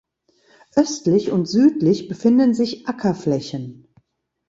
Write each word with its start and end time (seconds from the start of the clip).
Östlich 0.75 1.29
und 1.31 1.45
südlich 1.45 2.07
befinden 2.07 2.55
sich 2.55 2.87
Ackerflächen. 2.87 3.87